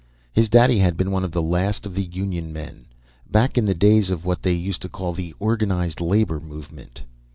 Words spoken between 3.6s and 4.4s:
the days of